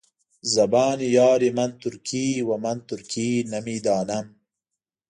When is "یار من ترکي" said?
1.17-2.27